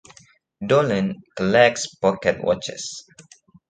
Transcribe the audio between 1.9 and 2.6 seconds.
pocket